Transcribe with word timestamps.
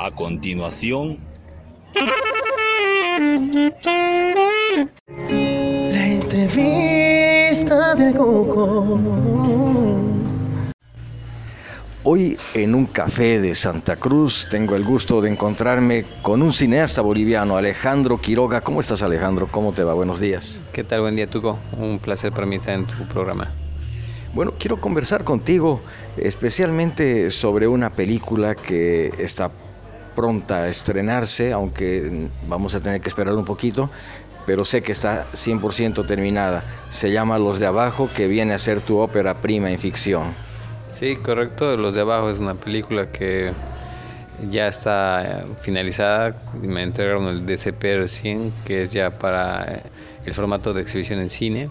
A 0.00 0.12
continuación... 0.12 1.18
La 5.90 6.06
entrevista 6.06 7.96
del 7.96 8.14
Coco. 8.14 8.96
Hoy 12.04 12.38
en 12.54 12.76
un 12.76 12.86
café 12.86 13.40
de 13.40 13.56
Santa 13.56 13.96
Cruz 13.96 14.46
tengo 14.48 14.76
el 14.76 14.84
gusto 14.84 15.20
de 15.20 15.30
encontrarme 15.30 16.04
con 16.22 16.42
un 16.42 16.52
cineasta 16.52 17.02
boliviano, 17.02 17.56
Alejandro 17.56 18.20
Quiroga. 18.20 18.60
¿Cómo 18.60 18.80
estás 18.80 19.02
Alejandro? 19.02 19.48
¿Cómo 19.50 19.72
te 19.72 19.82
va? 19.82 19.94
Buenos 19.94 20.20
días. 20.20 20.60
¿Qué 20.72 20.84
tal? 20.84 21.00
Buen 21.00 21.16
día, 21.16 21.26
Tuco. 21.26 21.58
Un 21.76 21.98
placer 21.98 22.30
para 22.30 22.46
mí 22.46 22.54
estar 22.54 22.74
en 22.74 22.86
tu 22.86 23.04
programa. 23.08 23.50
Bueno, 24.32 24.52
quiero 24.60 24.80
conversar 24.80 25.24
contigo 25.24 25.80
especialmente 26.16 27.30
sobre 27.30 27.66
una 27.66 27.90
película 27.90 28.54
que 28.54 29.12
está 29.18 29.50
pronta 30.18 30.64
a 30.64 30.68
estrenarse, 30.68 31.52
aunque 31.52 32.28
vamos 32.48 32.74
a 32.74 32.80
tener 32.80 33.00
que 33.00 33.08
esperar 33.08 33.34
un 33.34 33.44
poquito, 33.44 33.88
pero 34.46 34.64
sé 34.64 34.82
que 34.82 34.90
está 34.90 35.26
100% 35.32 36.04
terminada. 36.08 36.64
Se 36.90 37.12
llama 37.12 37.38
Los 37.38 37.60
de 37.60 37.66
Abajo, 37.66 38.10
que 38.16 38.26
viene 38.26 38.52
a 38.52 38.58
ser 38.58 38.80
tu 38.80 38.98
ópera 38.98 39.36
prima 39.36 39.70
en 39.70 39.78
ficción. 39.78 40.34
Sí, 40.88 41.14
correcto. 41.14 41.76
Los 41.76 41.94
de 41.94 42.00
Abajo 42.00 42.30
es 42.30 42.40
una 42.40 42.54
película 42.54 43.12
que 43.12 43.52
ya 44.50 44.66
está 44.66 45.44
finalizada. 45.60 46.34
Me 46.62 46.82
entregaron 46.82 47.28
el 47.28 47.46
DCP 47.46 47.82
recién, 47.98 48.52
que 48.64 48.82
es 48.82 48.92
ya 48.92 49.16
para 49.20 49.84
el 50.26 50.34
formato 50.34 50.74
de 50.74 50.82
exhibición 50.82 51.20
en 51.20 51.30
cine 51.30 51.70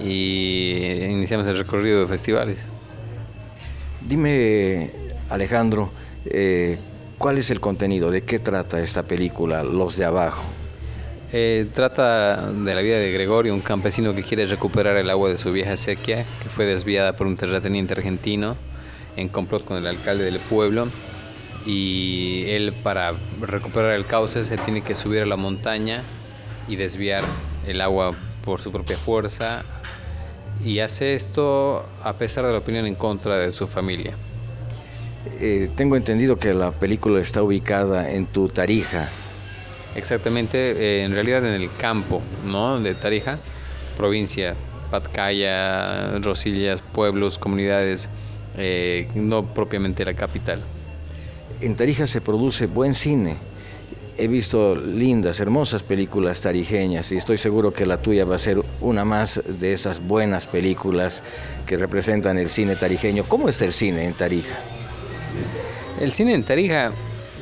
y 0.00 1.04
iniciamos 1.04 1.46
el 1.46 1.56
recorrido 1.56 2.00
de 2.00 2.08
festivales. 2.08 2.58
Dime, 4.00 4.90
Alejandro, 5.30 5.92
eh, 6.24 6.76
¿cuál 7.18 7.38
es 7.38 7.50
el 7.50 7.60
contenido? 7.60 8.10
¿De 8.10 8.22
qué 8.22 8.38
trata 8.38 8.80
esta 8.80 9.02
película, 9.02 9.62
Los 9.64 9.96
de 9.96 10.04
Abajo? 10.04 10.44
Eh, 11.32 11.66
trata 11.74 12.50
de 12.52 12.74
la 12.74 12.80
vida 12.80 12.98
de 12.98 13.12
Gregorio, 13.12 13.52
un 13.52 13.60
campesino 13.60 14.14
que 14.14 14.22
quiere 14.22 14.46
recuperar 14.46 14.96
el 14.96 15.10
agua 15.10 15.28
de 15.28 15.36
su 15.36 15.52
vieja 15.52 15.76
sequía, 15.76 16.24
que 16.42 16.48
fue 16.48 16.64
desviada 16.64 17.16
por 17.16 17.26
un 17.26 17.36
terrateniente 17.36 17.92
argentino 17.92 18.56
en 19.16 19.28
complot 19.28 19.64
con 19.64 19.76
el 19.76 19.86
alcalde 19.86 20.24
del 20.24 20.38
pueblo. 20.38 20.88
Y 21.66 22.44
él, 22.48 22.72
para 22.82 23.12
recuperar 23.40 23.92
el 23.92 24.06
cauce, 24.06 24.44
se 24.44 24.56
tiene 24.56 24.80
que 24.80 24.94
subir 24.94 25.22
a 25.22 25.26
la 25.26 25.36
montaña 25.36 26.02
y 26.66 26.76
desviar 26.76 27.24
el 27.66 27.80
agua 27.80 28.12
por 28.44 28.60
su 28.60 28.72
propia 28.72 28.96
fuerza 28.96 29.64
y 30.64 30.80
hace 30.80 31.14
esto 31.14 31.84
a 32.02 32.14
pesar 32.14 32.46
de 32.46 32.52
la 32.52 32.58
opinión 32.58 32.86
en 32.86 32.94
contra 32.94 33.38
de 33.38 33.52
su 33.52 33.66
familia. 33.66 34.14
Eh, 35.40 35.68
tengo 35.76 35.96
entendido 35.96 36.36
que 36.36 36.54
la 36.54 36.72
película 36.72 37.20
está 37.20 37.42
ubicada 37.42 38.10
en 38.10 38.26
tu 38.26 38.48
Tarija. 38.48 39.08
Exactamente, 39.94 40.72
eh, 40.72 41.04
en 41.04 41.12
realidad 41.12 41.44
en 41.46 41.54
el 41.54 41.68
campo 41.76 42.22
¿no? 42.44 42.78
de 42.80 42.94
Tarija, 42.94 43.38
provincia, 43.96 44.54
Patcaya, 44.90 46.18
Rosillas, 46.20 46.82
pueblos, 46.82 47.38
comunidades, 47.38 48.08
eh, 48.56 49.08
no 49.14 49.44
propiamente 49.54 50.04
la 50.04 50.14
capital. 50.14 50.60
En 51.60 51.74
Tarija 51.74 52.06
se 52.06 52.20
produce 52.20 52.66
buen 52.66 52.94
cine 52.94 53.36
he 54.18 54.26
visto 54.26 54.74
lindas, 54.74 55.38
hermosas 55.38 55.84
películas 55.84 56.40
tarijeñas 56.40 57.12
y 57.12 57.16
estoy 57.16 57.38
seguro 57.38 57.72
que 57.72 57.86
la 57.86 57.98
tuya 57.98 58.24
va 58.24 58.34
a 58.34 58.38
ser 58.38 58.60
una 58.80 59.04
más 59.04 59.40
de 59.46 59.72
esas 59.72 60.04
buenas 60.04 60.48
películas 60.48 61.22
que 61.66 61.76
representan 61.76 62.36
el 62.36 62.48
cine 62.48 62.74
tarijeño. 62.74 63.24
¿Cómo 63.28 63.48
está 63.48 63.64
el 63.64 63.72
cine 63.72 64.04
en 64.04 64.14
Tarija? 64.14 64.58
El 66.00 66.12
cine 66.12 66.32
en 66.34 66.44
Tarija, 66.44 66.92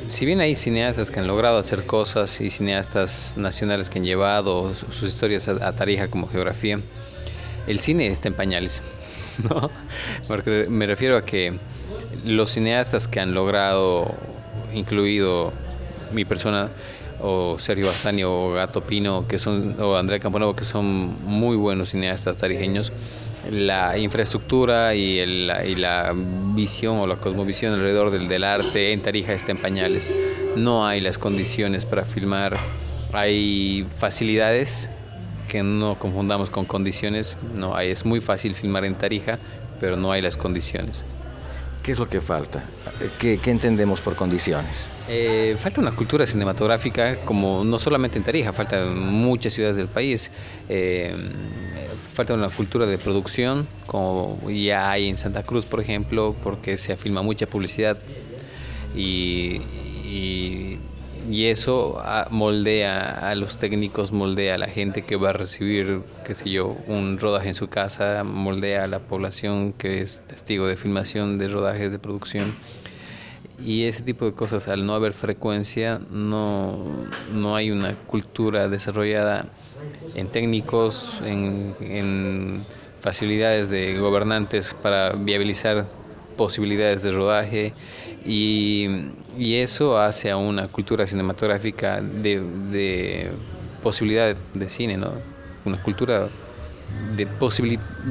si 0.07 0.25
bien 0.25 0.39
hay 0.39 0.55
cineastas 0.55 1.11
que 1.11 1.19
han 1.19 1.27
logrado 1.27 1.59
hacer 1.59 1.85
cosas 1.85 2.41
y 2.41 2.49
cineastas 2.49 3.35
nacionales 3.37 3.87
que 3.87 3.99
han 3.99 4.05
llevado 4.05 4.73
sus 4.73 5.03
historias 5.03 5.47
a, 5.47 5.75
Tarija 5.75 6.07
como 6.07 6.27
geografía, 6.27 6.79
el 7.67 7.79
cine 7.79 8.07
está 8.07 8.29
en 8.29 8.33
pañales. 8.33 8.81
¿no? 9.49 9.69
Porque 10.27 10.65
me 10.69 10.87
refiero 10.87 11.17
a 11.17 11.23
que 11.23 11.53
los 12.25 12.49
cineastas 12.49 13.07
que 13.07 13.19
han 13.19 13.35
logrado, 13.35 14.15
incluido 14.73 15.53
mi 16.11 16.25
persona 16.25 16.69
o 17.21 17.57
Sergio 17.59 17.87
Bastani 17.87 18.23
o 18.23 18.51
Gato 18.51 18.81
Pino 18.81 19.27
que 19.27 19.39
son 19.39 19.75
o 19.79 19.95
Andrea 19.95 20.19
Camponovo 20.19 20.55
que 20.55 20.63
son 20.63 21.15
muy 21.23 21.55
buenos 21.55 21.89
cineastas 21.89 22.39
tarijeños 22.39 22.91
la 23.51 23.97
infraestructura 23.97 24.95
y, 24.95 25.25
la 25.75 26.13
visión 26.55 26.97
o 26.97 27.07
la 27.07 27.15
cosmovisión 27.17 27.73
alrededor 27.73 28.11
del, 28.11 28.27
del, 28.27 28.43
arte 28.43 28.91
en 28.91 29.01
Tarija 29.01 29.33
está 29.33 29.51
en 29.51 29.57
pañales. 29.57 30.13
No 30.55 30.85
hay 30.85 31.01
las 31.01 31.17
condiciones 31.17 31.85
para 31.85 32.03
filmar, 32.03 32.57
hay 33.13 33.85
facilidades 33.97 34.89
que 35.47 35.63
no 35.63 35.97
confundamos 35.97 36.49
con 36.49 36.65
condiciones. 36.65 37.37
No 37.57 37.75
hay, 37.75 37.89
es 37.89 38.05
muy 38.05 38.19
fácil 38.19 38.53
filmar 38.53 38.85
en 38.85 38.95
Tarija, 38.95 39.39
pero 39.79 39.95
no 39.95 40.11
hay 40.11 40.21
las 40.21 40.37
condiciones. 40.37 41.05
¿Qué 41.87 41.93
es 41.93 41.99
lo 41.99 42.09
que 42.09 42.19
falta? 42.19 42.65
¿Qué, 43.17 43.39
entendemos 43.45 44.01
por 44.01 44.13
condiciones? 44.13 44.89
Eh, 45.07 45.55
falta 45.57 45.79
una 45.79 45.93
cultura 45.93 46.27
cinematográfica, 46.27 47.21
como 47.23 47.63
no 47.63 47.79
solamente 47.79 48.17
en 48.17 48.25
Tarija, 48.25 48.51
falta 48.51 48.83
en 48.83 48.97
muchas 48.97 49.53
ciudades 49.53 49.77
del 49.77 49.87
país. 49.87 50.29
Eh, 50.67 51.15
falta 52.13 52.33
una 52.33 52.49
cultura 52.49 52.85
de 52.85 52.97
producción, 52.97 53.65
como 53.85 54.37
ya 54.49 54.91
hay 54.91 55.07
en 55.07 55.17
Santa 55.17 55.43
Cruz, 55.43 55.63
por 55.65 55.79
ejemplo, 55.79 56.35
porque 56.43 56.77
se 56.77 56.97
filma 56.97 57.21
mucha 57.21 57.47
publicidad 57.47 57.97
y 58.93 59.61
eso 61.45 61.99
ah, 61.99 62.27
moldea 62.31 63.29
a 63.29 63.35
los 63.35 63.57
técnicos, 63.57 64.11
moldea 64.11 64.55
a 64.55 64.57
la 64.57 64.67
gente 64.67 65.03
que 65.03 65.15
va 65.15 65.29
a 65.29 65.33
recibir, 65.33 66.01
qué 66.25 66.35
sé 66.35 66.49
yo, 66.49 66.77
un 66.87 67.19
rodaje 67.19 67.49
en 67.49 67.55
su 67.55 67.67
casa, 67.67 68.23
moldea 68.23 68.83
a 68.83 68.87
la 68.87 68.99
población 68.99 69.73
que 69.73 70.01
es 70.01 70.21
testigo 70.27 70.67
de 70.67 70.77
filmación, 70.77 71.37
de 71.37 71.47
rodajes, 71.47 71.91
de 71.91 71.99
producción. 71.99 72.53
Y 73.63 73.85
ese 73.85 74.03
tipo 74.03 74.25
de 74.25 74.33
cosas, 74.33 74.67
al 74.67 74.85
no 74.85 74.93
haber 74.93 75.13
frecuencia, 75.13 75.99
no, 76.11 76.77
no 77.33 77.55
hay 77.55 77.71
una 77.71 77.95
cultura 77.95 78.67
desarrollada 78.69 79.45
en 80.15 80.27
técnicos, 80.27 81.17
en 81.23 82.65
facilidades 83.01 83.69
de 83.69 83.97
gobernantes 83.97 84.73
para 84.73 85.11
viabilizar 85.13 85.85
posibilidades 86.37 87.01
de 87.01 87.11
rodaje 87.11 87.73
y, 88.25 88.87
y 89.37 89.55
eso 89.55 89.97
hace 89.99 90.31
a 90.31 90.37
una 90.37 90.67
cultura 90.67 91.05
cinematográfica 91.05 92.01
de, 92.01 92.41
de 92.71 93.31
posibilidad 93.83 94.35
de 94.53 94.69
cine, 94.69 94.97
¿no? 94.97 95.11
una 95.65 95.81
cultura 95.83 96.29
de, 97.15 97.27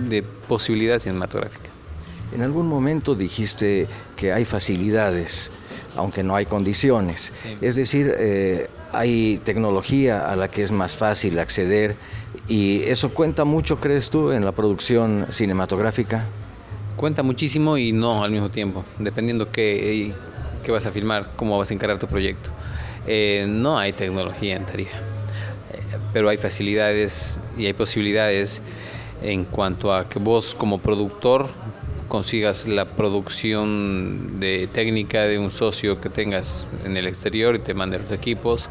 de 0.08 0.22
posibilidad 0.22 1.00
cinematográfica. 1.00 1.70
En 2.34 2.42
algún 2.42 2.68
momento 2.68 3.14
dijiste 3.14 3.86
que 4.16 4.32
hay 4.32 4.44
facilidades, 4.44 5.50
aunque 5.94 6.22
no 6.22 6.34
hay 6.34 6.44
condiciones. 6.44 7.32
Es 7.60 7.76
decir, 7.76 8.14
eh, 8.18 8.68
hay 8.92 9.38
tecnología 9.38 10.30
a 10.30 10.36
la 10.36 10.48
que 10.48 10.62
es 10.62 10.72
más 10.72 10.96
fácil 10.96 11.38
acceder 11.38 11.96
y 12.48 12.82
eso 12.84 13.14
cuenta 13.14 13.44
mucho, 13.44 13.78
crees 13.80 14.10
tú, 14.10 14.32
en 14.32 14.44
la 14.44 14.52
producción 14.52 15.26
cinematográfica. 15.30 16.24
Cuenta 16.96 17.22
muchísimo 17.22 17.76
y 17.76 17.92
no 17.92 18.24
al 18.24 18.30
mismo 18.30 18.50
tiempo, 18.50 18.82
dependiendo 18.98 19.50
qué, 19.52 20.14
qué 20.64 20.72
vas 20.72 20.86
a 20.86 20.92
filmar, 20.92 21.32
cómo 21.36 21.58
vas 21.58 21.70
a 21.70 21.74
encarar 21.74 21.98
tu 21.98 22.06
proyecto. 22.06 22.48
Eh, 23.06 23.44
no 23.46 23.78
hay 23.78 23.92
tecnología 23.92 24.56
en 24.56 24.64
Tarija, 24.64 24.96
eh, 24.96 25.98
pero 26.14 26.30
hay 26.30 26.38
facilidades 26.38 27.38
y 27.58 27.66
hay 27.66 27.74
posibilidades 27.74 28.62
en 29.20 29.44
cuanto 29.44 29.92
a 29.92 30.08
que 30.08 30.18
vos 30.18 30.54
como 30.54 30.78
productor 30.78 31.48
consigas 32.08 32.66
la 32.66 32.86
producción 32.86 34.40
de 34.40 34.66
técnica 34.66 35.24
de 35.24 35.38
un 35.38 35.50
socio 35.50 36.00
que 36.00 36.08
tengas 36.08 36.66
en 36.86 36.96
el 36.96 37.06
exterior 37.06 37.56
y 37.56 37.58
te 37.58 37.74
mande 37.74 37.98
los 37.98 38.10
equipos 38.10 38.70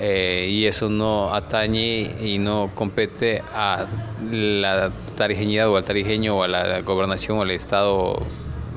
eh, 0.00 0.48
y 0.50 0.66
eso 0.66 0.88
no 0.88 1.34
atañe 1.34 2.16
y 2.20 2.38
no 2.38 2.70
compete 2.74 3.42
a 3.52 3.86
la 4.30 4.90
tarijeñidad 5.16 5.68
o 5.68 5.76
al 5.76 5.84
tarijeño 5.84 6.36
o 6.36 6.42
a 6.42 6.48
la 6.48 6.80
gobernación 6.80 7.38
o 7.38 7.42
al 7.42 7.50
Estado, 7.50 8.22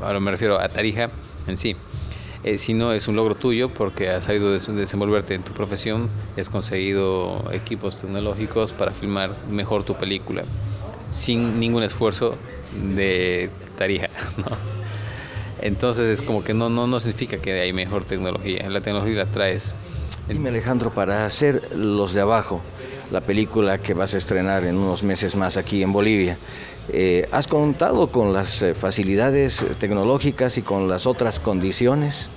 ahora 0.02 0.20
me 0.20 0.32
refiero 0.32 0.60
a 0.60 0.70
Tarija 0.70 1.10
en 1.48 1.58
sí. 1.58 1.76
Eh, 2.46 2.60
sino 2.60 2.94
es 2.94 3.08
un 3.08 3.16
logro 3.16 3.34
tuyo 3.34 3.70
porque 3.70 4.10
has 4.10 4.26
sabido 4.26 4.54
desenvolverte 4.54 5.34
en 5.34 5.42
tu 5.42 5.52
profesión, 5.54 6.08
has 6.38 6.48
conseguido 6.48 7.44
equipos 7.52 8.00
tecnológicos 8.00 8.72
para 8.72 8.92
filmar 8.92 9.34
mejor 9.50 9.84
tu 9.84 9.96
película, 9.96 10.44
sin 11.10 11.60
ningún 11.60 11.82
esfuerzo 11.82 12.36
de 12.96 13.50
Tarija. 13.80 14.10
Entonces 15.62 16.20
es 16.20 16.22
como 16.22 16.44
que 16.44 16.54
no, 16.54 16.70
no, 16.70 16.86
no 16.86 17.00
significa 17.00 17.40
que 17.40 17.60
hay 17.60 17.74
mejor 17.74 18.06
tecnología, 18.06 18.70
la 18.70 18.82
tecnología 18.82 19.16
la 19.16 19.26
traes 19.26 19.74
Dime 20.28 20.50
Alejandro, 20.50 20.92
para 20.92 21.26
hacer 21.28 21.76
Los 21.76 22.16
de 22.16 22.22
Abajo, 22.22 22.62
la 23.12 23.22
película 23.22 23.78
que 23.78 23.94
vas 23.94 24.16
a 24.16 24.18
estrenar 24.18 24.66
en 24.66 24.76
unos 24.76 25.04
meses 25.04 25.36
más 25.36 25.56
aquí 25.56 25.84
en 25.84 25.94
Bolivia, 25.94 26.40
eh, 26.90 27.30
¿has 27.32 27.46
contado 27.46 28.08
con 28.08 28.34
las 28.34 28.64
eh, 28.64 28.74
facilidades 28.74 29.64
tecnológicas 29.78 30.58
y 30.58 30.64
con 30.64 30.88
las 30.88 31.06
otras 31.06 31.40
condiciones? 31.40 32.32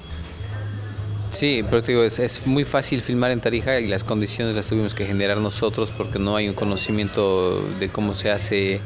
Sí, 1.30 1.62
pero 1.64 1.82
te 1.82 1.92
digo, 1.92 2.04
es, 2.04 2.18
es, 2.18 2.46
muy 2.46 2.64
fácil 2.64 3.00
filmar 3.00 3.30
en 3.30 3.40
Tarija 3.40 3.80
y 3.80 3.86
las 3.86 4.04
condiciones 4.04 4.54
las 4.54 4.68
tuvimos 4.68 4.92
que 4.92 5.06
generar 5.06 5.38
nosotros 5.38 5.90
porque 5.90 6.18
no 6.18 6.36
hay 6.36 6.46
un 6.46 6.54
conocimiento 6.54 7.58
de 7.80 7.88
cómo 7.88 8.12
se 8.12 8.30
hace, 8.30 8.80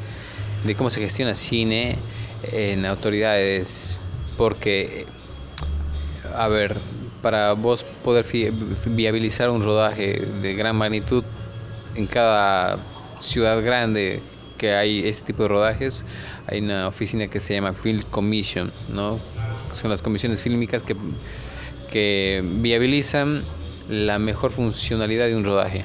de 0.65 0.75
cómo 0.77 0.91
se 0.91 1.01
gestiona 1.01 1.35
cine 1.35 1.97
en 2.53 2.87
autoridades. 2.87 3.99
Porque, 4.37 5.07
a 6.35 6.47
ver, 6.47 6.77
para 7.23 7.53
vos 7.53 7.85
poder 8.05 8.27
viabilizar 8.87 9.51
un 9.51 9.63
rodaje 9.63 10.21
de 10.43 10.55
gran 10.55 10.77
magnitud 10.77 11.25
en 11.95 12.07
cada 12.07 12.79
ciudad 13.21 13.63
grande 13.63 14.21
que 14.59 14.75
hay 14.75 15.07
este 15.07 15.27
tipo 15.27 15.45
de 15.45 15.49
rodajes, 15.49 16.05
hay 16.47 16.61
una 16.61 16.89
oficina 16.89 17.29
que 17.29 17.41
se 17.41 17.55
llama 17.55 17.73
Film 17.73 18.03
Commission, 18.11 18.73
¿no? 18.93 19.19
Son 19.73 19.91
las 19.91 20.03
comisiones 20.03 20.43
fílmicas 20.43 20.83
que 20.83 20.97
que 21.93 22.43
viabilizan 22.43 23.43
la 23.89 24.19
mejor 24.19 24.51
funcionalidad 24.51 25.27
de 25.27 25.37
un 25.37 25.45
rodaje. 25.45 25.85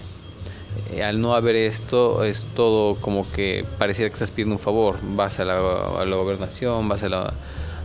Eh, 0.93 1.03
al 1.03 1.19
no 1.19 1.35
haber 1.35 1.57
esto, 1.57 2.23
es 2.23 2.45
todo 2.55 2.95
como 2.95 3.29
que 3.31 3.65
pareciera 3.77 4.09
que 4.09 4.13
estás 4.13 4.31
pidiendo 4.31 4.55
un 4.55 4.59
favor. 4.59 4.97
Vas 5.15 5.39
a 5.39 5.45
la, 5.45 5.59
gobernación, 6.15 6.87
vas 6.87 7.03
a 7.03 7.09
la, 7.09 7.33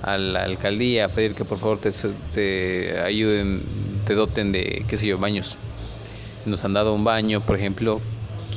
alcaldía 0.02 1.06
a 1.06 1.08
pedir 1.08 1.34
que 1.34 1.44
por 1.44 1.58
favor 1.58 1.78
te, 1.78 1.93
te, 2.34 3.00
ayuden, 3.00 3.62
te 4.06 4.14
doten 4.14 4.52
de, 4.52 4.84
qué 4.88 4.99
sé 4.99 5.06
yo, 5.06 5.19
baños. 5.19 5.56
Nos 6.44 6.64
han 6.64 6.72
dado 6.72 6.94
un 6.94 7.04
baño, 7.04 7.40
por 7.40 7.56
ejemplo, 7.56 8.00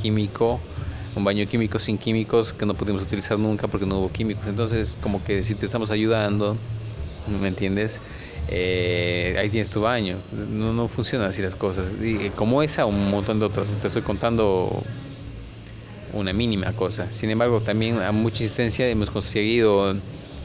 químico, 0.02 0.60
un 1.16 1.24
baño 1.24 1.46
químico 1.48 1.80
sin 1.80 1.98
químicos 1.98 2.52
que 2.52 2.66
no 2.66 2.74
pudimos 2.74 3.04
utilizar 3.04 3.38
nunca 3.38 3.68
porque 3.68 3.86
no 3.86 4.00
hubo 4.00 4.12
químicos. 4.12 4.48
Entonces, 4.48 4.98
como 5.02 5.24
que 5.24 5.44
si 5.44 5.56
te 5.56 5.66
estamos 5.66 5.92
ayudando, 5.92 6.58
¿me 7.42 7.48
entiendes? 7.48 8.00
Eh, 8.48 9.36
ahí 9.40 9.50
tienes 9.50 9.70
tu 9.70 9.82
baño. 9.82 10.18
No, 10.32 10.74
no 10.74 10.88
funcionan 10.88 11.30
así 11.30 11.42
las 11.42 11.56
cosas. 11.56 11.88
Y 12.02 12.30
como 12.30 12.62
esa, 12.62 12.86
un 12.86 13.10
montón 13.10 13.40
de 13.40 13.46
otras. 13.46 13.70
Te 13.82 13.88
estoy 13.88 14.02
contando 14.02 14.84
una 16.14 16.34
mínima 16.34 16.74
cosa. 16.74 17.12
Sin 17.12 17.30
embargo, 17.30 17.62
también 17.62 18.00
a 18.02 18.12
mucha 18.12 18.44
insistencia 18.44 18.88
hemos 18.88 19.10
conseguido, 19.10 19.96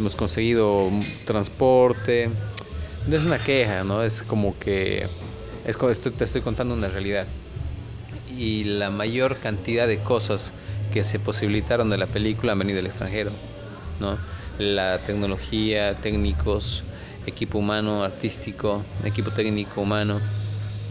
hemos 0.00 0.16
conseguido 0.16 0.90
transporte. 1.26 2.30
No 3.06 3.16
es 3.16 3.24
una 3.24 3.38
queja, 3.38 3.84
¿no? 3.84 4.02
Es 4.02 4.22
como 4.22 4.58
que 4.58 5.06
es, 5.66 6.00
te 6.00 6.24
estoy 6.24 6.40
contando 6.40 6.74
una 6.74 6.88
realidad. 6.88 7.26
Y 8.36 8.64
la 8.64 8.90
mayor 8.90 9.36
cantidad 9.36 9.86
de 9.86 9.98
cosas 9.98 10.52
que 10.92 11.04
se 11.04 11.18
posibilitaron 11.18 11.90
de 11.90 11.98
la 11.98 12.06
película 12.06 12.52
han 12.52 12.58
venido 12.58 12.76
del 12.76 12.86
extranjero, 12.86 13.30
¿no? 14.00 14.16
La 14.58 14.98
tecnología, 14.98 15.94
técnicos, 15.96 16.82
equipo 17.26 17.58
humano, 17.58 18.02
artístico, 18.02 18.82
equipo 19.04 19.30
técnico 19.30 19.82
humano. 19.82 20.18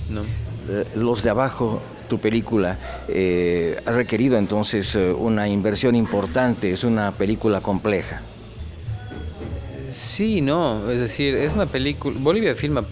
¿no? 0.09 0.21
Eh, 0.69 0.85
los 0.95 1.23
de 1.23 1.29
abajo, 1.29 1.81
tu 2.07 2.19
película, 2.19 2.77
eh, 3.07 3.79
ha 3.85 3.91
requerido 3.91 4.37
entonces 4.37 4.95
eh, 4.95 5.11
una 5.11 5.47
inversión 5.47 5.95
importante, 5.95 6.71
es 6.71 6.83
una 6.83 7.11
película 7.11 7.61
compleja. 7.61 8.21
Sí, 9.91 10.41
no, 10.41 10.89
es 10.91 10.99
decir, 10.99 11.35
es 11.35 11.53
una 11.53 11.65
película, 11.65 12.15
Bolivia 12.19 12.55
filma 12.55 12.85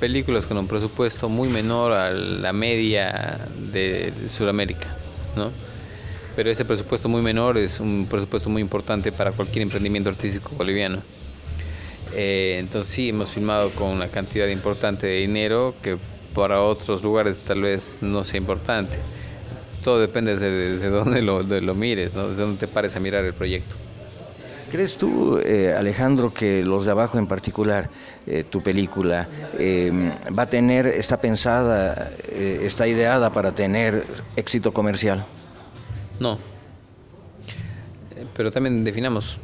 películas 0.00 0.46
con 0.46 0.58
un 0.58 0.68
presupuesto 0.68 1.28
muy 1.28 1.48
menor 1.48 1.92
a 1.92 2.10
la 2.10 2.52
media 2.52 3.48
de 3.72 4.12
Sudamérica, 4.28 4.88
¿no? 5.36 5.52
Pero 6.36 6.50
ese 6.50 6.64
presupuesto 6.64 7.08
muy 7.08 7.22
menor 7.22 7.56
es 7.58 7.80
un 7.80 8.06
presupuesto 8.10 8.50
muy 8.50 8.62
importante 8.62 9.12
para 9.12 9.32
cualquier 9.32 9.62
emprendimiento 9.62 10.10
artístico 10.10 10.54
boliviano. 10.56 11.04
Eh, 12.12 12.58
entonces 12.60 12.92
sí, 12.92 13.08
hemos 13.10 13.30
filmado 13.30 13.74
con 13.74 13.88
una 13.90 14.08
cantidad 14.08 14.48
importante 14.48 15.06
de 15.06 15.20
dinero 15.20 15.74
que 15.82 15.98
para 16.34 16.60
otros 16.62 17.02
lugares 17.02 17.40
tal 17.40 17.62
vez 17.62 17.98
no 18.02 18.24
sea 18.24 18.38
importante. 18.38 18.98
Todo 19.82 20.00
depende 20.00 20.36
de, 20.38 20.78
de 20.78 20.88
dónde 20.90 21.22
lo, 21.22 21.42
lo 21.42 21.74
mires, 21.74 22.14
¿no? 22.14 22.28
desde 22.30 22.42
dónde 22.42 22.58
te 22.58 22.68
pares 22.68 22.96
a 22.96 23.00
mirar 23.00 23.24
el 23.24 23.34
proyecto. 23.34 23.76
¿Crees 24.74 24.96
tú, 24.96 25.38
eh, 25.38 25.72
Alejandro, 25.72 26.34
que 26.34 26.64
los 26.64 26.84
de 26.84 26.90
abajo 26.90 27.16
en 27.16 27.28
particular, 27.28 27.88
eh, 28.26 28.42
tu 28.42 28.60
película, 28.60 29.28
va 30.36 30.42
a 30.42 30.46
tener, 30.46 30.88
está 30.88 31.20
pensada, 31.20 32.10
está 32.28 32.88
ideada 32.88 33.32
para 33.32 33.52
tener 33.52 34.04
éxito 34.34 34.72
comercial? 34.72 35.24
No. 36.18 36.40
Pero 38.36 38.50
también 38.50 38.82
definamos 38.82 39.38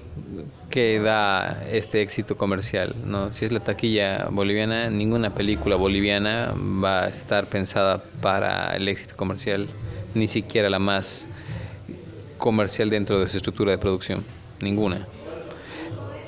que 0.68 0.98
da 0.98 1.62
este 1.70 2.02
éxito 2.02 2.36
comercial. 2.36 2.96
¿no? 3.04 3.32
Si 3.32 3.44
es 3.44 3.52
la 3.52 3.60
taquilla 3.60 4.26
boliviana, 4.32 4.90
ninguna 4.90 5.32
película 5.32 5.76
boliviana 5.76 6.52
va 6.82 7.04
a 7.04 7.08
estar 7.08 7.46
pensada 7.46 8.02
para 8.20 8.74
el 8.74 8.88
éxito 8.88 9.14
comercial, 9.14 9.68
ni 10.12 10.26
siquiera 10.26 10.68
la 10.68 10.80
más 10.80 11.28
comercial 12.36 12.90
dentro 12.90 13.20
de 13.20 13.28
su 13.28 13.36
estructura 13.36 13.70
de 13.70 13.78
producción, 13.78 14.24
ninguna. 14.60 15.06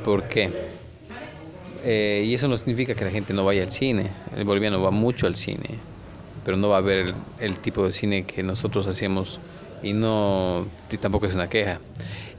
¿Por 0.04 0.24
qué? 0.24 0.50
Eh, 1.84 2.24
y 2.26 2.34
eso 2.34 2.48
no 2.48 2.56
significa 2.56 2.94
que 2.94 3.04
la 3.04 3.10
gente 3.10 3.32
no 3.32 3.44
vaya 3.44 3.62
al 3.62 3.70
cine, 3.70 4.10
el 4.36 4.44
boliviano 4.44 4.80
va 4.80 4.90
mucho 4.90 5.26
al 5.26 5.34
cine, 5.36 5.78
pero 6.44 6.56
no 6.56 6.68
va 6.68 6.76
a 6.76 6.80
ver 6.80 7.14
el, 7.40 7.56
tipo 7.58 7.86
de 7.86 7.92
cine 7.92 8.24
que 8.24 8.42
nosotros 8.42 8.86
hacemos 8.86 9.40
y 9.82 9.92
no 9.92 10.66
tampoco 11.00 11.26
es 11.26 11.34
una 11.34 11.48
queja 11.48 11.80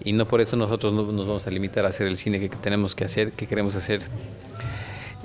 y 0.04 0.14
no 0.14 0.26
por 0.26 0.42
eso 0.42 0.56
nosotros 0.56 0.94
no 0.94 1.04
nos 1.12 1.28
vamos 1.28 1.48
a 1.48 1.52
limitar 1.52 1.86
a 1.86 1.90
hacer 1.90 2.08
el 2.08 2.18
cine 2.18 2.40
que 2.40 2.50
tenemos 2.50 2.96
que 2.96 3.06
hacer, 3.06 3.32
que 3.32 3.48
queremos 3.48 3.76
hacer. 3.76 4.02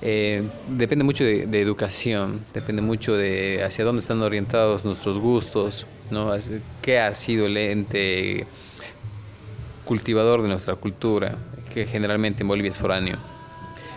Eh, 0.01 0.45
depende 0.69 1.05
mucho 1.05 1.25
de, 1.25 1.61
educación, 1.61 2.45
depende 2.55 2.83
mucho 2.83 3.17
de 3.17 3.65
hacia 3.65 3.85
dónde 3.85 4.01
están 4.01 4.23
orientados 4.23 4.85
nuestros 4.85 5.19
gustos, 5.19 5.87
¿no? 6.11 6.33
qué 6.83 7.01
ha 7.01 7.13
sido 7.15 7.47
el 7.47 7.57
ente 7.57 8.47
cultivador 9.85 10.43
de 10.43 10.49
nuestra 10.49 10.77
cultura, 10.77 11.37
que 11.79 11.87
generalmente 11.87 12.43
en 12.43 12.49
Bolivia 12.49 12.71
es 12.71 12.79
foráneo. 12.79 13.19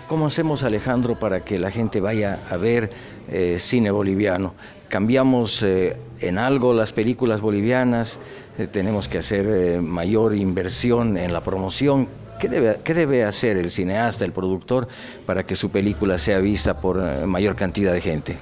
¿Cómo 0.07 0.27
hacemos, 0.27 0.63
Alejandro, 0.63 1.17
para 1.17 1.43
que 1.43 1.57
la 1.57 1.71
gente 1.71 1.99
vaya 1.99 2.39
a 2.51 2.57
ver 2.57 2.91
eh, 3.27 3.57
cine 3.57 3.89
boliviano? 3.89 4.53
¿Cambiamos 4.87 5.63
eh, 5.63 5.97
en 6.19 6.37
algo 6.37 6.75
las 6.75 6.93
películas 6.93 7.41
bolivianas? 7.41 8.19
Eh, 8.59 8.67
tenemos 8.67 9.07
que 9.07 9.17
hacer 9.17 9.81
mayor 9.81 10.35
inversión 10.35 11.17
en 11.17 11.33
la 11.33 11.41
promoción. 11.41 12.07
¿Qué 12.39 12.49
debe, 12.49 12.77
¿Qué 12.83 12.93
debe 12.93 13.23
hacer 13.23 13.57
el 13.57 13.71
cineasta, 13.71 14.25
el 14.25 14.31
productor, 14.31 14.87
para 15.25 15.43
que 15.43 15.55
su 15.55 15.71
película 15.71 16.19
sea 16.19 16.37
vista 16.37 16.79
por 16.79 17.01
mayor 17.25 17.55
cantidad 17.55 17.93
de 17.93 18.01
gente? 18.01 18.37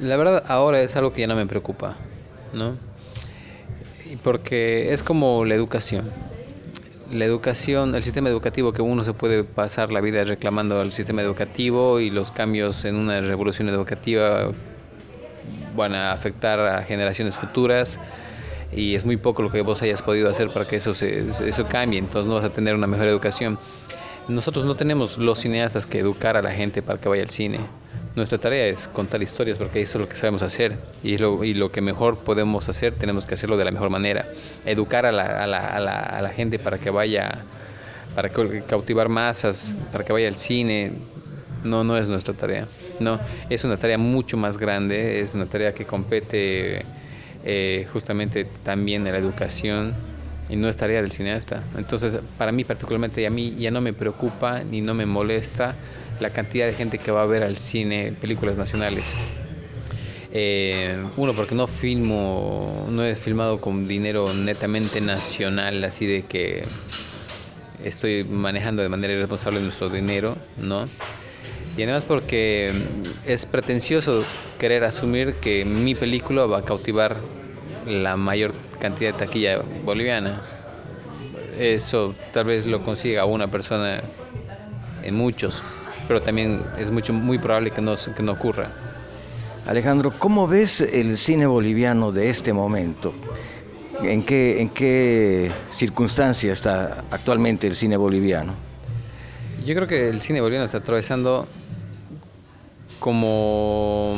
La 0.00 0.16
verdad, 0.16 0.44
ahora 0.48 0.80
es 0.80 0.96
algo 0.96 1.12
que 1.12 1.20
ya 1.20 1.26
no 1.28 1.36
me 1.36 1.46
preocupa, 1.46 1.96
¿no? 2.52 2.76
Porque 4.24 4.92
es 4.92 5.04
como 5.04 5.44
la 5.44 5.54
educación 5.54 6.10
la 7.12 7.24
educación, 7.24 7.94
el 7.94 8.02
sistema 8.02 8.28
educativo 8.28 8.72
que 8.72 8.82
uno 8.82 9.04
se 9.04 9.12
puede 9.12 9.44
pasar 9.44 9.92
la 9.92 10.00
vida 10.00 10.24
reclamando 10.24 10.80
al 10.80 10.92
sistema 10.92 11.22
educativo 11.22 12.00
y 12.00 12.10
los 12.10 12.30
cambios 12.30 12.84
en 12.84 12.96
una 12.96 13.20
revolución 13.20 13.68
educativa 13.68 14.50
van 15.76 15.94
a 15.94 16.12
afectar 16.12 16.58
a 16.58 16.82
generaciones 16.82 17.36
futuras 17.36 18.00
y 18.72 18.94
es 18.94 19.04
muy 19.04 19.16
poco 19.16 19.42
lo 19.42 19.50
que 19.50 19.60
vos 19.62 19.82
hayas 19.82 20.02
podido 20.02 20.28
hacer 20.28 20.50
para 20.50 20.66
que 20.66 20.76
eso, 20.76 20.94
se, 20.94 21.28
eso 21.28 21.66
cambie, 21.66 21.98
entonces 21.98 22.26
no 22.26 22.34
vas 22.34 22.44
a 22.44 22.50
tener 22.50 22.74
una 22.74 22.86
mejor 22.86 23.06
educación. 23.06 23.58
Nosotros 24.28 24.64
no 24.64 24.74
tenemos 24.74 25.18
los 25.18 25.38
cineastas 25.38 25.86
que 25.86 26.00
educar 26.00 26.36
a 26.36 26.42
la 26.42 26.50
gente 26.50 26.82
para 26.82 26.98
que 26.98 27.08
vaya 27.08 27.22
al 27.22 27.30
cine 27.30 27.60
nuestra 28.16 28.38
tarea 28.38 28.66
es 28.66 28.88
contar 28.88 29.22
historias 29.22 29.58
porque 29.58 29.82
eso 29.82 29.98
es 29.98 30.00
lo 30.00 30.08
que 30.08 30.16
sabemos 30.16 30.42
hacer 30.42 30.76
y 31.02 31.18
lo, 31.18 31.44
y 31.44 31.52
lo 31.52 31.70
que 31.70 31.82
mejor 31.82 32.18
podemos 32.18 32.68
hacer 32.68 32.94
tenemos 32.94 33.26
que 33.26 33.34
hacerlo 33.34 33.58
de 33.58 33.64
la 33.66 33.70
mejor 33.70 33.90
manera. 33.90 34.26
Educar 34.64 35.04
a 35.04 35.12
la, 35.12 35.44
a 35.44 35.46
la, 35.46 35.58
a 35.58 35.78
la, 35.78 36.00
a 36.00 36.22
la 36.22 36.30
gente 36.30 36.58
para 36.58 36.78
que 36.78 36.88
vaya, 36.88 37.44
para 38.14 38.30
cautivar 38.30 39.10
masas, 39.10 39.70
para 39.92 40.02
que 40.02 40.14
vaya 40.14 40.28
al 40.28 40.36
cine, 40.36 40.92
no, 41.62 41.84
no 41.84 41.96
es 41.98 42.08
nuestra 42.08 42.32
tarea. 42.32 42.66
No, 43.00 43.20
es 43.50 43.64
una 43.64 43.76
tarea 43.76 43.98
mucho 43.98 44.38
más 44.38 44.56
grande, 44.56 45.20
es 45.20 45.34
una 45.34 45.44
tarea 45.44 45.74
que 45.74 45.84
compete 45.84 46.86
eh, 47.44 47.86
justamente 47.92 48.46
también 48.64 49.06
en 49.06 49.12
la 49.12 49.18
educación 49.18 49.92
y 50.48 50.56
no 50.56 50.70
es 50.70 50.76
tarea 50.78 51.02
del 51.02 51.12
cineasta. 51.12 51.62
Entonces, 51.76 52.18
para 52.38 52.50
mí 52.50 52.64
particularmente, 52.64 53.26
a 53.26 53.30
mí 53.30 53.54
ya 53.58 53.70
no 53.70 53.82
me 53.82 53.92
preocupa 53.92 54.64
ni 54.64 54.80
no 54.80 54.94
me 54.94 55.04
molesta 55.04 55.74
la 56.20 56.30
cantidad 56.30 56.66
de 56.66 56.72
gente 56.72 56.98
que 56.98 57.10
va 57.10 57.22
a 57.22 57.26
ver 57.26 57.42
al 57.42 57.56
cine 57.56 58.12
películas 58.20 58.56
nacionales. 58.56 59.14
Eh, 60.32 60.96
uno, 61.16 61.32
porque 61.32 61.54
no 61.54 61.66
filmo, 61.66 62.86
no 62.90 63.04
he 63.04 63.14
filmado 63.14 63.60
con 63.60 63.88
dinero 63.88 64.32
netamente 64.34 65.00
nacional, 65.00 65.82
así 65.84 66.06
de 66.06 66.24
que 66.24 66.64
estoy 67.82 68.24
manejando 68.24 68.82
de 68.82 68.88
manera 68.88 69.14
irresponsable 69.14 69.60
nuestro 69.60 69.88
dinero, 69.88 70.36
¿no? 70.58 70.86
Y 71.76 71.82
además 71.82 72.04
porque 72.04 72.72
es 73.26 73.46
pretencioso 73.46 74.24
querer 74.58 74.84
asumir 74.84 75.34
que 75.34 75.64
mi 75.64 75.94
película 75.94 76.46
va 76.46 76.58
a 76.58 76.64
cautivar 76.64 77.16
la 77.86 78.16
mayor 78.16 78.54
cantidad 78.80 79.12
de 79.12 79.18
taquilla 79.18 79.62
boliviana. 79.84 80.42
Eso 81.58 82.14
tal 82.32 82.46
vez 82.46 82.66
lo 82.66 82.82
consiga 82.82 83.24
una 83.24 83.50
persona 83.50 84.02
en 85.02 85.14
muchos, 85.14 85.62
pero 86.06 86.20
también 86.20 86.62
es 86.78 86.90
mucho, 86.90 87.12
muy 87.12 87.38
probable 87.38 87.70
que 87.70 87.80
no, 87.80 87.94
que 87.94 88.22
no 88.22 88.32
ocurra. 88.32 88.70
Alejandro, 89.66 90.12
¿cómo 90.16 90.46
ves 90.46 90.80
el 90.80 91.16
cine 91.16 91.46
boliviano 91.46 92.12
de 92.12 92.30
este 92.30 92.52
momento? 92.52 93.12
¿En 94.02 94.22
qué, 94.24 94.60
en 94.60 94.68
qué 94.68 95.50
circunstancia 95.70 96.52
está 96.52 97.04
actualmente 97.10 97.66
el 97.66 97.74
cine 97.74 97.96
boliviano? 97.96 98.54
Yo 99.64 99.74
creo 99.74 99.88
que 99.88 100.08
el 100.08 100.22
cine 100.22 100.40
boliviano 100.40 100.66
está 100.66 100.78
atravesando 100.78 101.48
como 103.00 104.14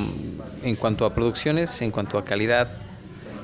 en 0.62 0.76
cuanto 0.76 1.06
a 1.06 1.14
producciones, 1.14 1.80
en 1.80 1.90
cuanto 1.90 2.18
a 2.18 2.24
calidad, 2.24 2.68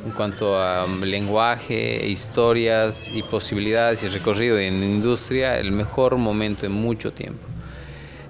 en 0.05 0.13
cuanto 0.13 0.61
a 0.61 0.87
lenguaje, 0.87 2.07
historias 2.07 3.11
y 3.15 3.23
posibilidades 3.23 4.03
y 4.03 4.09
recorrido 4.09 4.59
en 4.59 4.83
industria, 4.83 5.59
el 5.59 5.73
mejor 5.73 6.19
momento 6.19 6.67
en 6.67 6.73
mucho 6.73 7.13
tiempo. 7.13 7.54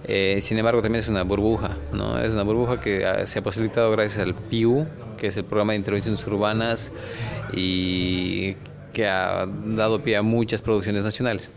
Eh, 0.06 0.40
sin 0.42 0.58
embargo, 0.58 0.82
también 0.82 1.02
es 1.02 1.08
una 1.08 1.22
burbuja, 1.22 1.76
¿no? 1.92 2.18
Es 2.18 2.30
una 2.30 2.42
burbuja 2.42 2.80
que 2.80 3.26
se 3.26 3.38
ha 3.38 3.42
posibilitado 3.42 3.90
gracias 3.90 4.22
al 4.22 4.34
PIU, 4.34 4.86
que 5.16 5.28
es 5.28 5.36
el 5.36 5.44
programa 5.44 5.72
de 5.72 5.78
intervenciones 5.78 6.26
urbanas 6.26 6.92
y 7.54 8.56
que 8.92 9.08
ha 9.08 9.46
dado 9.46 10.02
pie 10.02 10.16
a 10.16 10.22
muchas 10.22 10.60
producciones 10.60 11.04
nacionales. 11.04 11.50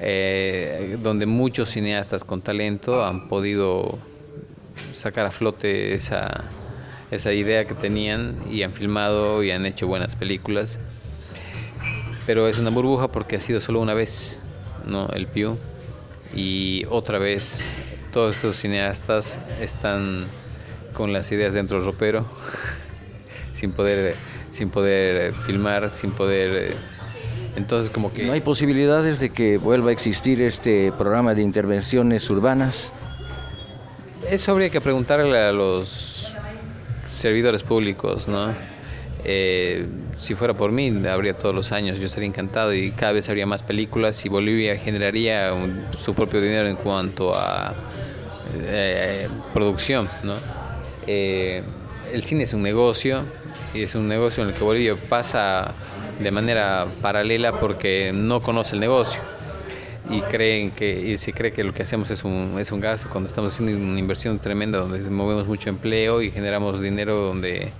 Eh, 0.00 0.96
donde 1.02 1.26
muchos 1.26 1.68
cineastas 1.70 2.24
con 2.24 2.40
talento 2.40 3.04
han 3.04 3.28
podido 3.28 3.98
sacar 4.94 5.26
a 5.26 5.30
flote 5.30 5.94
esa, 5.94 6.44
esa 7.10 7.32
idea 7.32 7.66
que 7.66 7.74
tenían 7.74 8.36
y 8.50 8.62
han 8.62 8.72
filmado 8.72 9.42
y 9.42 9.50
han 9.50 9.66
hecho 9.66 9.86
buenas 9.86 10.16
películas. 10.16 10.78
Pero 12.26 12.48
es 12.48 12.58
una 12.58 12.70
burbuja 12.70 13.08
porque 13.08 13.36
ha 13.36 13.40
sido 13.40 13.60
solo 13.60 13.80
una 13.80 13.94
vez, 13.94 14.40
¿no? 14.86 15.08
El 15.08 15.26
Piu. 15.26 15.58
Y 16.34 16.84
otra 16.88 17.18
vez 17.18 17.64
todos 18.12 18.36
estos 18.36 18.56
cineastas 18.56 19.38
están 19.60 20.26
con 20.92 21.12
las 21.12 21.30
ideas 21.32 21.54
dentro 21.54 21.78
del 21.78 21.86
ropero, 21.86 22.26
sin 23.54 23.72
poder, 23.72 24.16
sin 24.50 24.70
poder 24.70 25.34
filmar, 25.34 25.90
sin 25.90 26.12
poder... 26.12 26.74
Entonces 27.56 27.90
como 27.90 28.12
que... 28.12 28.24
¿No 28.24 28.32
hay 28.32 28.40
posibilidades 28.40 29.20
de 29.20 29.30
que 29.30 29.58
vuelva 29.58 29.90
a 29.90 29.92
existir 29.92 30.40
este 30.40 30.90
programa 30.92 31.34
de 31.34 31.42
intervenciones 31.42 32.28
urbanas? 32.30 32.92
Eso 34.30 34.52
habría 34.52 34.70
que 34.70 34.80
preguntarle 34.80 35.38
a 35.38 35.52
los 35.52 36.34
servidores 37.08 37.62
públicos, 37.62 38.26
¿no? 38.28 38.54
Eh, 39.24 39.86
si 40.18 40.34
fuera 40.34 40.54
por 40.54 40.72
mí, 40.72 40.92
habría 41.06 41.34
todos 41.34 41.54
los 41.54 41.72
años, 41.72 41.98
yo 41.98 42.06
estaría 42.06 42.28
encantado 42.28 42.74
y 42.74 42.90
cada 42.90 43.12
vez 43.12 43.28
habría 43.28 43.46
más 43.46 43.62
películas 43.62 44.24
y 44.24 44.28
Bolivia 44.28 44.76
generaría 44.76 45.52
su 45.96 46.14
propio 46.14 46.40
dinero 46.40 46.68
en 46.68 46.76
cuanto 46.76 47.34
a 47.34 47.74
eh, 48.64 49.28
producción, 49.54 50.08
¿no? 50.24 50.34
Eh, 51.06 51.62
el 52.12 52.24
cine 52.24 52.44
es 52.44 52.52
un 52.52 52.62
negocio 52.62 53.22
y 53.74 53.82
es 53.82 53.94
un 53.94 54.08
negocio 54.08 54.42
en 54.42 54.50
el 54.50 54.54
que 54.54 54.64
Bolivia 54.64 54.96
pasa 55.08 55.72
de 56.20 56.30
manera 56.30 56.86
paralela 57.00 57.58
porque 57.58 58.12
no 58.12 58.40
conoce 58.40 58.74
el 58.74 58.80
negocio 58.80 59.20
y 60.10 60.20
creen 60.20 60.72
que 60.72 61.00
y 61.00 61.16
se 61.16 61.32
cree 61.32 61.52
que 61.52 61.64
lo 61.64 61.72
que 61.72 61.84
hacemos 61.84 62.10
es 62.10 62.24
un, 62.24 62.56
es 62.58 62.72
un 62.72 62.80
gasto 62.80 63.08
cuando 63.08 63.28
estamos 63.28 63.54
haciendo 63.54 63.76
una 63.76 63.98
inversión 63.98 64.38
tremenda 64.38 64.78
donde 64.78 64.98
movemos 65.10 65.46
mucho 65.46 65.70
empleo 65.70 66.22
y 66.22 66.30
generamos 66.30 66.80
dinero 66.80 67.16
donde 67.16 67.72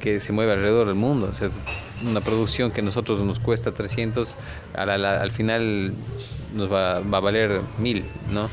que 0.00 0.20
se 0.20 0.32
mueve 0.32 0.52
alrededor 0.52 0.86
del 0.86 0.96
mundo. 0.96 1.32
Una 2.04 2.20
producción 2.20 2.70
que 2.70 2.80
a 2.80 2.84
nosotros 2.84 3.20
nos 3.22 3.40
cuesta 3.40 3.72
300, 3.72 4.36
al, 4.74 5.04
al 5.04 5.32
final 5.32 5.94
nos 6.54 6.70
va, 6.70 7.00
va, 7.00 7.18
a 7.18 7.20
valer 7.20 7.60
1000, 7.78 8.04
¿no? 8.32 8.48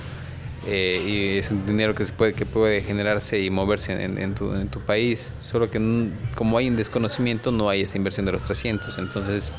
Eh, 0.65 1.03
y 1.05 1.37
es 1.39 1.51
un 1.51 1.65
dinero 1.65 1.93
que, 1.93 2.05
se 2.05 2.13
puede, 2.13 2.33
que 2.33 2.45
puede 2.45 2.81
generarse 2.81 3.41
y 3.41 3.49
moverse 3.49 3.91
en, 4.01 4.17
en, 4.17 4.33
tu, 4.33 4.53
en 4.53 4.69
tu 4.69 4.79
país, 4.79 5.33
solo 5.41 5.69
que 5.69 6.09
como 6.35 6.57
hay 6.57 6.69
un 6.69 6.77
desconocimiento 6.77 7.51
no 7.51 7.67
hay 7.67 7.81
esa 7.81 7.97
inversión 7.97 8.25
de 8.25 8.31
los 8.31 8.43
300, 8.45 8.97
entonces 8.97 9.51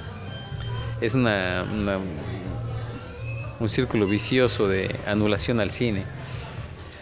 es 1.03 1.13
una, 1.13 1.67
una 1.71 1.99
un 3.61 3.69
círculo 3.69 4.07
vicioso 4.07 4.69
de 4.69 4.95
anulación 5.07 5.61
al 5.61 5.71
cine. 5.71 6.05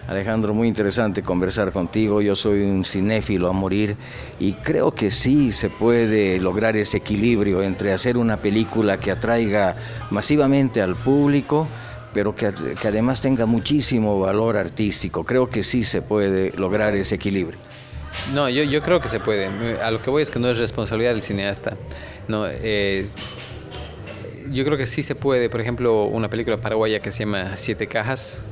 Alejandro, 0.08 0.52
muy 0.52 0.68
interesante 0.68 1.22
conversar 1.22 1.72
contigo. 1.72 2.20
Yo 2.20 2.34
soy 2.34 2.62
un 2.62 2.84
cinéfilo 2.84 3.48
a 3.48 3.52
morir 3.52 3.96
y 4.40 4.54
creo 4.54 4.92
que 4.92 5.10
sí 5.10 5.52
se 5.52 5.70
puede 5.70 6.40
lograr 6.40 6.76
ese 6.76 6.98
equilibrio 6.98 7.62
entre 7.62 7.92
hacer 7.92 8.16
una 8.16 8.36
película 8.36 8.98
que 8.98 9.12
atraiga 9.12 9.76
masivamente 10.10 10.82
al 10.82 10.96
público, 10.96 11.68
pero 12.12 12.34
que, 12.34 12.52
que 12.80 12.88
además 12.88 13.20
tenga 13.20 13.46
muchísimo 13.46 14.18
valor 14.18 14.56
artístico. 14.56 15.24
Creo 15.24 15.48
que 15.48 15.62
sí 15.62 15.84
se 15.84 16.02
puede 16.02 16.50
lograr 16.58 16.94
ese 16.96 17.14
equilibrio. 17.14 17.58
No, 18.34 18.48
yo, 18.48 18.64
yo 18.64 18.82
creo 18.82 19.00
que 19.00 19.08
se 19.08 19.20
puede. 19.20 19.46
A 19.80 19.90
lo 19.90 20.02
que 20.02 20.10
voy 20.10 20.22
es 20.22 20.30
que 20.30 20.38
no 20.38 20.48
es 20.48 20.58
responsabilidad 20.58 21.12
del 21.12 21.22
cineasta. 21.22 21.76
No, 22.28 22.46
yo 24.50 24.64
creo 24.64 24.76
que 24.76 24.86
sí 24.86 25.02
se 25.02 25.14
puede. 25.14 25.48
Por 25.48 25.60
ejemplo, 25.60 26.04
una 26.04 26.28
película 26.28 26.58
paraguaya 26.58 27.00
que 27.00 27.10
se 27.12 27.20
llama 27.20 27.56
Siete 27.56 27.86
Cajas 27.86 28.42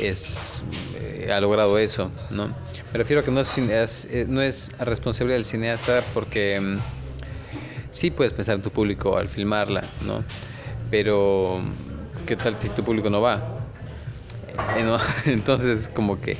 es, 0.00 0.62
eh, 1.00 1.30
ha 1.32 1.40
logrado 1.40 1.78
eso, 1.78 2.10
¿no? 2.30 2.46
Me 2.46 2.98
refiero 2.98 3.20
a 3.20 3.24
que 3.24 3.30
no 3.30 3.40
es, 3.40 4.04
eh, 4.06 4.26
no 4.28 4.42
es 4.42 4.70
responsabilidad 4.78 5.36
del 5.36 5.44
cineasta 5.44 6.02
porque 6.14 6.60
mm, 6.60 6.78
sí 7.90 8.10
puedes 8.10 8.32
pensar 8.32 8.56
en 8.56 8.62
tu 8.62 8.70
público 8.70 9.16
al 9.16 9.28
filmarla, 9.28 9.84
¿no? 10.06 10.24
Pero, 10.90 11.60
¿qué 12.26 12.36
tal 12.36 12.56
si 12.56 12.68
tu 12.68 12.82
público 12.82 13.10
no 13.10 13.20
va? 13.20 13.42
Eh. 14.76 14.98
Entonces, 15.26 15.90
como 15.92 16.20
que 16.20 16.36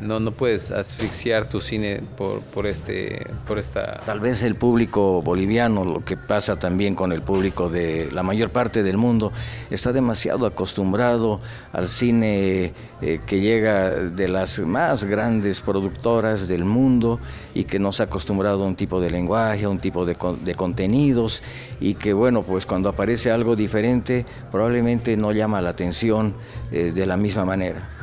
no, 0.00 0.20
no 0.20 0.32
puedes 0.32 0.70
asfixiar 0.70 1.48
tu 1.48 1.60
cine 1.60 2.02
por, 2.16 2.40
por, 2.40 2.66
este, 2.66 3.26
por 3.46 3.58
esta... 3.58 4.00
Tal 4.04 4.20
vez 4.20 4.42
el 4.42 4.56
público 4.56 5.22
boliviano, 5.22 5.84
lo 5.84 6.04
que 6.04 6.16
pasa 6.16 6.56
también 6.56 6.94
con 6.94 7.12
el 7.12 7.22
público 7.22 7.68
de 7.68 8.08
la 8.12 8.22
mayor 8.22 8.50
parte 8.50 8.82
del 8.82 8.96
mundo, 8.96 9.32
está 9.70 9.92
demasiado 9.92 10.46
acostumbrado 10.46 11.40
al 11.72 11.88
cine 11.88 12.72
eh, 13.00 13.20
que 13.26 13.40
llega 13.40 13.90
de 13.90 14.28
las 14.28 14.58
más 14.60 15.04
grandes 15.04 15.60
productoras 15.60 16.48
del 16.48 16.64
mundo 16.64 17.20
y 17.54 17.64
que 17.64 17.78
no 17.78 17.92
se 17.92 18.02
ha 18.02 18.06
acostumbrado 18.06 18.64
a 18.64 18.66
un 18.66 18.76
tipo 18.76 19.00
de 19.00 19.10
lenguaje, 19.10 19.64
a 19.64 19.68
un 19.68 19.78
tipo 19.78 20.04
de, 20.04 20.16
de 20.42 20.54
contenidos 20.54 21.42
y 21.80 21.94
que 21.94 22.12
bueno, 22.12 22.42
pues 22.42 22.66
cuando 22.66 22.88
aparece 22.88 23.30
algo 23.30 23.56
diferente 23.56 24.26
probablemente 24.50 25.16
no 25.16 25.32
llama 25.32 25.60
la 25.60 25.70
atención 25.70 26.34
eh, 26.72 26.92
de 26.94 27.06
la 27.06 27.16
misma 27.16 27.44
manera. 27.44 27.93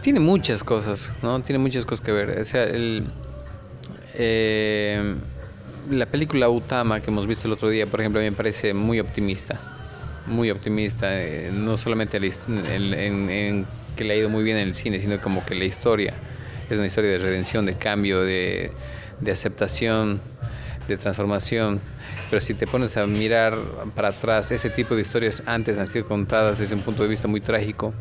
Tiene 0.00 0.20
muchas 0.20 0.64
cosas, 0.64 1.12
¿no? 1.22 1.40
Tiene 1.42 1.58
muchas 1.58 1.84
cosas 1.84 2.00
que 2.04 2.12
ver. 2.12 2.40
O 2.40 2.44
sea, 2.44 2.64
el, 2.64 3.04
eh, 4.14 5.14
la 5.90 6.06
película 6.06 6.48
Utama 6.48 7.00
que 7.00 7.10
hemos 7.10 7.26
visto 7.26 7.46
el 7.46 7.52
otro 7.52 7.68
día, 7.68 7.86
por 7.86 8.00
ejemplo, 8.00 8.20
a 8.20 8.24
mí 8.24 8.30
me 8.30 8.36
parece 8.36 8.72
muy 8.72 8.98
optimista. 8.98 9.60
Muy 10.26 10.50
optimista, 10.50 11.08
eh, 11.12 11.50
no 11.52 11.76
solamente 11.76 12.16
en, 12.16 12.94
en, 12.94 13.66
que 13.96 14.04
le 14.04 14.14
ha 14.14 14.16
ido 14.16 14.30
muy 14.30 14.42
bien 14.42 14.56
en 14.56 14.68
el 14.68 14.74
cine, 14.74 15.00
sino 15.00 15.20
como 15.20 15.44
que 15.44 15.54
la 15.54 15.64
historia 15.64 16.14
es 16.70 16.76
una 16.76 16.86
historia 16.86 17.10
de 17.10 17.18
redención, 17.18 17.66
de 17.66 17.74
cambio, 17.74 18.22
de, 18.22 18.70
de 19.20 19.32
aceptación, 19.32 20.20
de 20.88 20.96
transformación. 20.96 21.80
Pero 22.30 22.40
si 22.40 22.54
te 22.54 22.66
pones 22.66 22.96
a 22.96 23.06
mirar 23.06 23.58
para 23.94 24.08
atrás, 24.08 24.50
ese 24.50 24.70
tipo 24.70 24.94
de 24.94 25.02
historias 25.02 25.42
antes 25.46 25.78
han 25.78 25.88
sido 25.88 26.06
contadas 26.06 26.58
desde 26.58 26.74
un 26.74 26.82
punto 26.82 27.02
de 27.02 27.08
vista 27.08 27.28
muy 27.28 27.40
trágico 27.40 27.92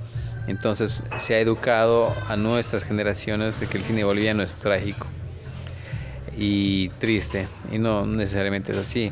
entonces 0.49 1.03
se 1.17 1.35
ha 1.35 1.39
educado 1.39 2.13
a 2.27 2.35
nuestras 2.35 2.83
generaciones 2.83 3.59
de 3.59 3.67
que 3.67 3.77
el 3.77 3.83
cine 3.83 4.03
boliviano 4.03 4.43
es 4.43 4.55
trágico 4.55 5.07
y 6.37 6.89
triste, 6.99 7.47
y 7.71 7.79
no 7.79 8.05
necesariamente 8.05 8.71
es 8.71 8.77
así. 8.77 9.11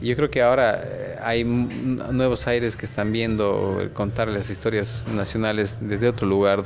Yo 0.00 0.14
creo 0.14 0.30
que 0.30 0.42
ahora 0.42 0.80
eh, 0.84 1.16
hay 1.20 1.44
nuevos 1.44 2.46
aires 2.46 2.76
que 2.76 2.86
están 2.86 3.10
viendo 3.10 3.90
contar 3.94 4.28
las 4.28 4.48
historias 4.48 5.04
nacionales 5.12 5.78
desde 5.80 6.08
otro 6.08 6.28
lugar 6.28 6.62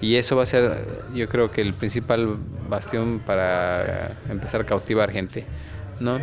y 0.00 0.16
eso 0.16 0.36
va 0.36 0.44
a 0.44 0.46
ser 0.46 0.86
yo 1.14 1.28
creo 1.28 1.50
que 1.50 1.62
el 1.62 1.72
principal 1.72 2.36
bastión 2.68 3.20
para 3.24 4.12
empezar 4.28 4.60
a 4.60 4.64
cautivar 4.64 5.10
gente, 5.10 5.44
¿no? 5.98 6.20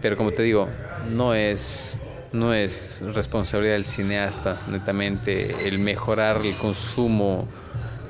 Pero 0.00 0.16
como 0.16 0.32
te 0.32 0.42
digo, 0.42 0.68
no 1.10 1.34
es 1.34 2.00
no 2.32 2.54
es 2.54 3.00
responsabilidad 3.14 3.74
del 3.74 3.84
cineasta, 3.84 4.56
netamente, 4.70 5.54
el 5.66 5.78
mejorar 5.78 6.40
el 6.44 6.54
consumo 6.54 7.48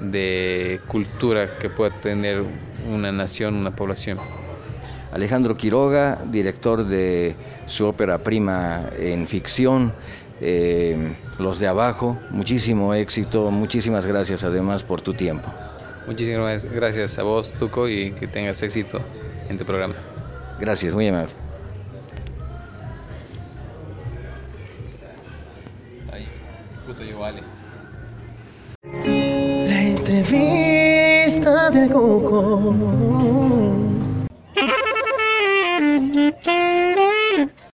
de 0.01 0.81
cultura 0.87 1.47
que 1.59 1.69
pueda 1.69 1.91
tener 1.91 2.43
una 2.91 3.13
nación, 3.13 3.55
una 3.55 3.75
población. 3.75 4.19
Alejandro 5.13 5.57
Quiroga, 5.57 6.19
director 6.31 6.87
de 6.87 7.35
su 7.67 7.87
ópera 7.87 8.19
prima 8.19 8.91
en 8.99 9.27
ficción, 9.27 9.93
eh, 10.41 11.15
Los 11.39 11.59
de 11.59 11.67
Abajo, 11.67 12.19
muchísimo 12.31 12.95
éxito, 12.95 13.51
muchísimas 13.51 14.07
gracias 14.07 14.45
además 14.45 14.85
por 14.85 15.03
tu 15.03 15.13
tiempo. 15.13 15.53
Muchísimas 16.07 16.65
gracias 16.65 17.19
a 17.19 17.23
vos, 17.23 17.53
Tuco, 17.53 17.89
y 17.89 18.13
que 18.13 18.27
tengas 18.27 18.63
éxito 18.63 19.01
en 19.49 19.59
tu 19.59 19.65
programa. 19.65 19.95
Gracias, 20.61 20.95
muy 20.95 21.09
amable. 21.09 21.40
Del 32.43 33.30